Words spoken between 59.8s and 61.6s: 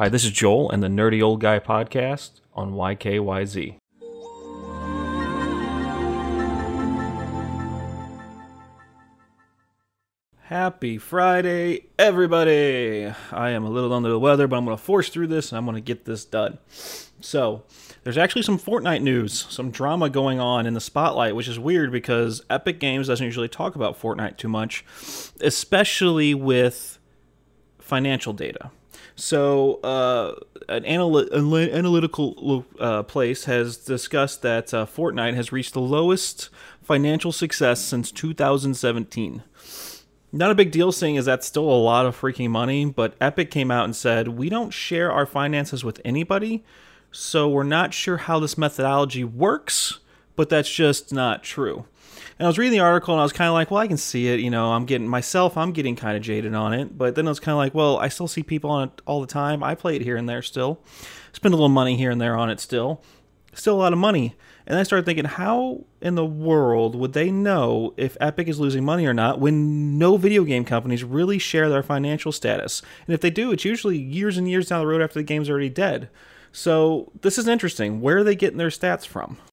it here and there still, spend a